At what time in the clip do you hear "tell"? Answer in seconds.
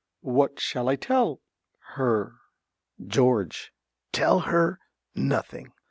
0.95-1.41, 4.11-4.39